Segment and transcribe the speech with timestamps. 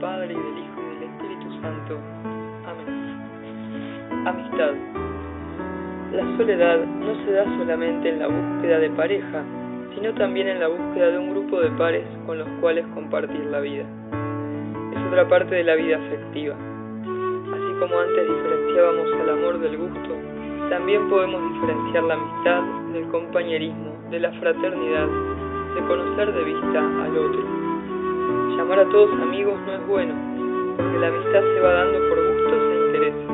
[0.00, 1.98] Padre, y del Hijo, y del Espíritu Santo.
[2.66, 4.26] Amén.
[4.26, 4.74] Amistad.
[6.12, 9.42] La soledad no se da solamente en la búsqueda de pareja,
[9.94, 13.60] sino también en la búsqueda de un grupo de pares con los cuales compartir la
[13.60, 13.84] vida.
[14.94, 16.54] Es otra parte de la vida afectiva.
[16.54, 20.16] Así como antes diferenciábamos al amor del gusto,
[20.70, 25.06] también podemos diferenciar la amistad del compañerismo, de la fraternidad,
[25.74, 27.65] de conocer de vista al otro.
[28.56, 30.14] Llamar a todos amigos no es bueno,
[30.78, 33.26] porque la amistad se va dando por gustos e intereses,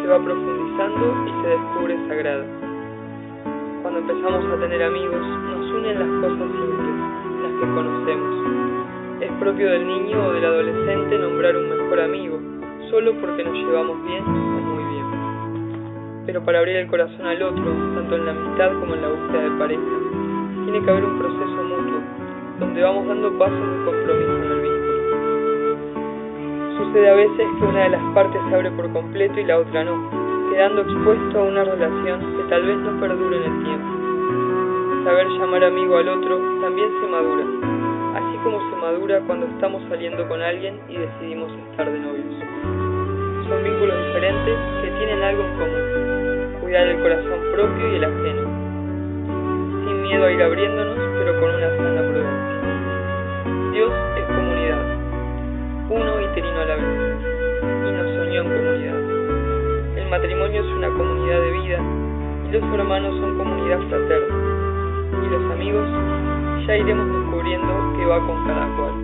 [0.00, 2.44] se va profundizando y se descubre sagrada.
[3.82, 6.96] Cuando empezamos a tener amigos, nos unen las cosas simples,
[7.42, 8.32] las que conocemos.
[9.20, 12.40] Es propio del niño o del adolescente nombrar un mejor amigo,
[12.88, 15.06] solo porque nos llevamos bien o muy bien.
[16.24, 17.62] Pero para abrir el corazón al otro,
[17.94, 19.96] tanto en la amistad como en la búsqueda de pareja,
[20.64, 21.55] tiene que haber un proceso
[22.58, 24.96] donde vamos dando pasos de compromiso en el vínculo.
[26.78, 29.84] Sucede a veces que una de las partes se abre por completo y la otra
[29.84, 30.10] no,
[30.50, 33.86] quedando expuesto a una relación que tal vez no perdure en el tiempo.
[35.04, 37.44] Saber llamar amigo al otro también se madura,
[38.14, 42.24] así como se madura cuando estamos saliendo con alguien y decidimos estar de novios.
[43.48, 48.48] Son vínculos diferentes que tienen algo en común, cuidar el corazón propio y el ajeno,
[49.84, 52.54] sin miedo a ir abriéndonos, pero con una sana prudencia.
[53.72, 54.84] Dios es comunidad,
[55.90, 56.86] uno y trino a la vez,
[57.66, 59.00] y nos soñó en comunidad.
[59.96, 61.78] El matrimonio es una comunidad de vida,
[62.46, 64.36] y los hermanos son comunidad fraterna,
[65.18, 65.88] y los amigos
[66.64, 68.94] ya iremos descubriendo qué va con cada cual.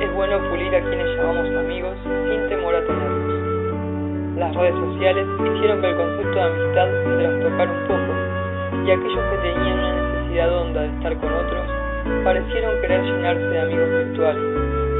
[0.00, 4.36] Es bueno pulir a quienes llamamos amigos sin temor a tenerlos.
[4.36, 8.35] Las redes sociales hicieron que el concepto de amistad se trastocara un poco,
[8.84, 11.76] y aquellos que tenían una necesidad honda de estar con otros
[12.24, 14.42] parecieron querer llenarse de amigos virtuales,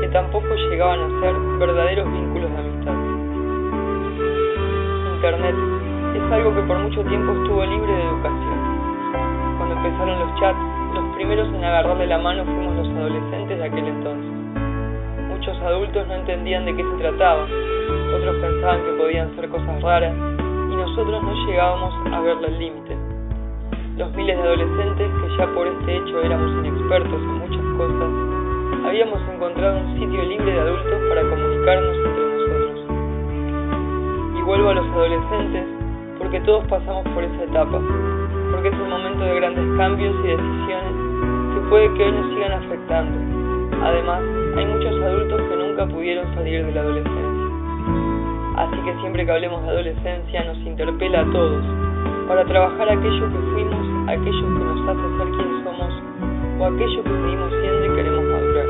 [0.00, 2.94] que tampoco llegaban a ser verdaderos vínculos de amistad.
[5.14, 5.56] Internet
[6.14, 8.58] es algo que por mucho tiempo estuvo libre de educación.
[9.58, 10.58] Cuando empezaron los chats,
[10.94, 14.30] los primeros en agarrarle la mano fuimos los adolescentes de aquel entonces.
[15.28, 17.46] Muchos adultos no entendían de qué se trataba,
[18.16, 22.95] otros pensaban que podían ser cosas raras y nosotros no llegábamos a verle el límite.
[23.96, 28.10] Los miles de adolescentes que ya por este hecho éramos inexpertos en muchas cosas,
[28.84, 32.84] habíamos encontrado un sitio libre de adultos para comunicarnos entre nosotros.
[34.36, 35.64] Y vuelvo a los adolescentes
[36.18, 37.80] porque todos pasamos por esa etapa,
[38.52, 40.92] porque es un momento de grandes cambios y decisiones
[41.54, 43.16] que puede que hoy nos sigan afectando.
[43.82, 44.20] Además,
[44.58, 47.46] hay muchos adultos que nunca pudieron salir de la adolescencia.
[48.56, 51.64] Así que siempre que hablemos de adolescencia nos interpela a todos,
[52.28, 55.92] para trabajar aquello que fuimos, aquello que nos hace ser quien somos
[56.58, 58.68] o aquello que seguimos siendo y queremos madurar.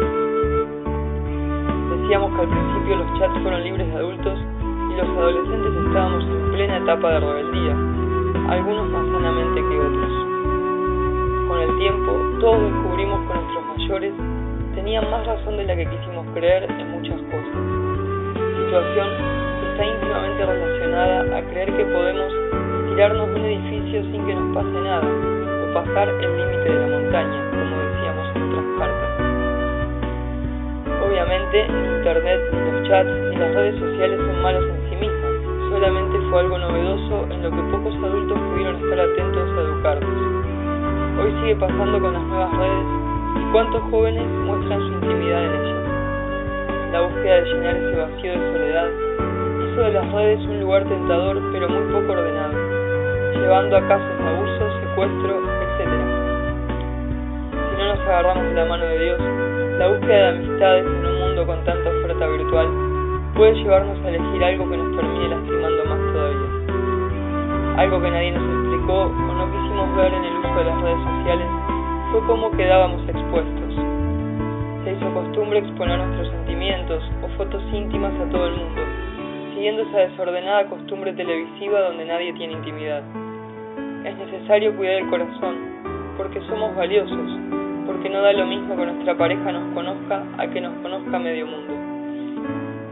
[1.97, 4.39] Decíamos que al principio los chats fueron libres de adultos
[4.93, 7.77] y los adolescentes estábamos en plena etapa de rebeldía,
[8.51, 10.13] algunos más sanamente que otros.
[11.49, 14.15] Con el tiempo, todos descubrimos que nuestros mayores
[14.75, 17.57] tenían más razón de la que quisimos creer en muchas cosas.
[18.37, 19.09] Situación
[19.61, 22.56] que está íntimamente relacionada a creer que podemos
[22.97, 27.41] tirarnos un edificio sin que nos pase nada, o pasar el límite de la montaña,
[27.53, 29.11] como decíamos en otras cartas.
[31.05, 35.33] Obviamente, ni Internet, ni los chats, ni las redes sociales son malos en sí mismas,
[35.69, 40.17] solamente fue algo novedoso en lo que pocos adultos pudieron estar atentos a educarnos.
[41.21, 42.87] Hoy sigue pasando con las nuevas redes
[43.37, 45.85] y cuántos jóvenes muestran su intimidad en ellas.
[46.93, 48.89] La búsqueda de llenar ese vacío de soledad
[49.69, 52.66] hizo de las redes un lugar tentador pero muy poco ordenado
[53.37, 55.91] llevando a casos de abuso, secuestro, etc.
[57.71, 59.21] Si no nos agarramos de la mano de Dios,
[59.79, 62.69] la búsqueda de amistades en un mundo con tanta oferta virtual
[63.35, 67.77] puede llevarnos a elegir algo que nos termine lastimando más todavía.
[67.77, 70.99] Algo que nadie nos explicó o no quisimos ver en el uso de las redes
[71.05, 71.47] sociales
[72.11, 73.75] fue cómo quedábamos expuestos.
[74.85, 78.81] Se hizo costumbre exponer nuestros sentimientos o fotos íntimas a todo el mundo,
[79.53, 83.03] siguiendo esa desordenada costumbre televisiva donde nadie tiene intimidad.
[84.07, 87.29] Es necesario cuidar el corazón, porque somos valiosos,
[87.87, 91.45] porque no da lo mismo que nuestra pareja nos conozca a que nos conozca medio
[91.45, 91.75] mundo.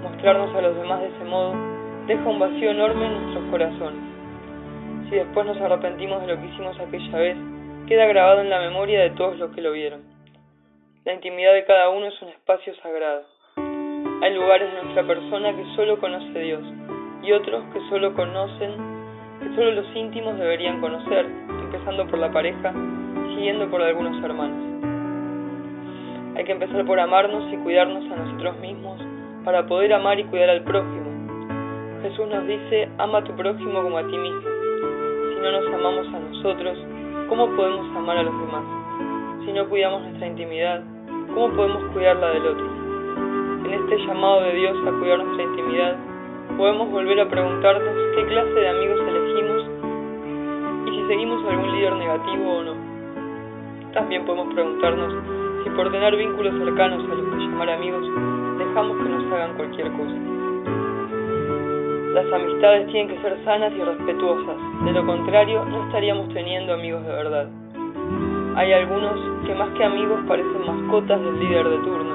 [0.03, 1.55] Mostrarnos a los demás de ese modo
[2.09, 4.01] deja un vacío enorme en nuestros corazones.
[5.09, 7.37] Si después nos arrepentimos de lo que hicimos aquella vez,
[7.87, 10.03] queda grabado en la memoria de todos los que lo vieron.
[11.05, 13.23] La intimidad de cada uno es un espacio sagrado.
[14.21, 16.65] Hay lugares de nuestra persona que solo conoce Dios
[17.23, 19.04] y otros que solo conocen
[19.45, 21.27] que solo los íntimos deberían conocer,
[21.63, 22.73] empezando por la pareja
[23.35, 24.57] siguiendo por algunos hermanos.
[26.37, 29.01] Hay que empezar por amarnos y cuidarnos a nosotros mismos
[29.45, 31.05] para poder amar y cuidar al prójimo.
[32.03, 34.41] Jesús nos dice, ama a tu prójimo como a ti mismo.
[34.41, 36.79] Si no nos amamos a nosotros,
[37.29, 38.65] ¿cómo podemos amar a los demás?
[39.45, 40.83] Si no cuidamos nuestra intimidad,
[41.35, 42.67] ¿cómo podemos cuidar la del otro?
[43.67, 45.97] En este llamado de Dios a cuidar nuestra intimidad,
[46.57, 49.24] podemos volver a preguntarnos qué clase de amigos elegimos y
[51.07, 52.75] seguimos algún líder negativo o no.
[53.93, 55.15] También podemos preguntarnos
[55.63, 58.05] si por tener vínculos cercanos a los que llamar amigos,
[58.59, 60.15] dejamos que nos hagan cualquier cosa.
[62.15, 67.03] Las amistades tienen que ser sanas y respetuosas, de lo contrario no estaríamos teniendo amigos
[67.05, 67.49] de verdad.
[68.57, 72.15] Hay algunos que más que amigos parecen mascotas del líder de turno,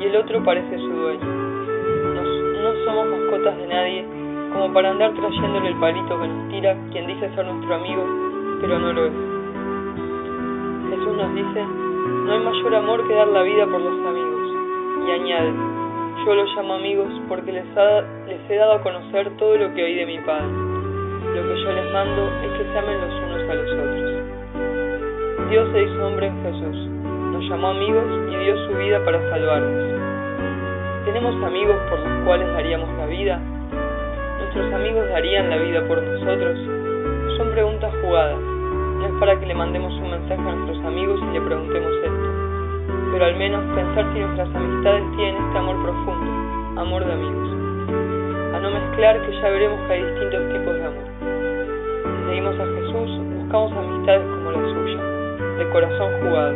[0.00, 1.24] y el otro parece su dueño.
[1.24, 4.15] no somos mascotas de nadie
[4.56, 8.02] como para andar trayéndole el palito que nos tira quien dice ser nuestro amigo,
[8.62, 9.12] pero no lo es.
[10.90, 11.62] Jesús nos dice,
[12.24, 15.06] no hay mayor amor que dar la vida por los amigos.
[15.06, 15.52] Y añade,
[16.24, 17.64] yo los llamo amigos porque les,
[18.48, 20.48] he dado a conocer todo lo que oí de mi Padre.
[20.48, 25.50] Lo que yo les mando es que se amen los unos a los otros.
[25.50, 26.88] Dios se hizo hombre en Jesús,
[27.32, 31.04] nos llamó amigos y dio su vida para salvarnos.
[31.04, 33.40] ¿Tenemos amigos por los cuales daríamos la vida?
[34.56, 36.58] ¿Nuestros amigos darían la vida por nosotros?
[37.36, 38.38] Son preguntas jugadas
[38.96, 42.28] no es para que le mandemos un mensaje a nuestros amigos y le preguntemos esto,
[43.12, 47.48] pero al menos pensar si nuestras amistades tienen este amor profundo, amor de amigos.
[48.54, 51.04] A no mezclar que ya veremos que hay distintos tipos de amor.
[51.20, 55.02] Si seguimos a Jesús, buscamos amistades como la suya,
[55.58, 56.54] de corazón jugado,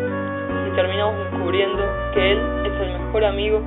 [0.67, 3.61] y terminamos descubriendo que Él es el mejor amigo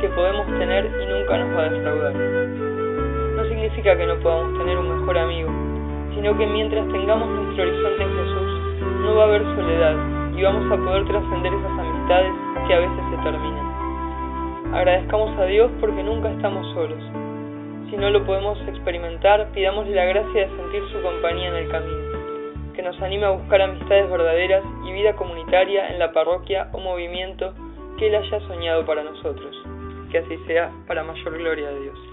[0.00, 2.71] que podemos tener y nunca nos va a defraudar.
[3.42, 5.50] No significa que no podamos tener un mejor amigo,
[6.14, 9.96] sino que mientras tengamos nuestro horizonte en Jesús, no va a haber soledad
[10.32, 12.32] y vamos a poder trascender esas amistades
[12.68, 14.72] que a veces se terminan.
[14.72, 17.02] Agradezcamos a Dios porque nunca estamos solos.
[17.90, 22.72] Si no lo podemos experimentar, pidámosle la gracia de sentir su compañía en el camino,
[22.76, 27.54] que nos anime a buscar amistades verdaderas y vida comunitaria en la parroquia o movimiento
[27.98, 29.64] que Él haya soñado para nosotros.
[30.12, 32.11] Que así sea, para mayor gloria de Dios.